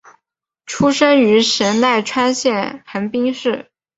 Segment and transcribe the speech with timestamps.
[0.65, 3.69] 出身于神奈川县横滨市。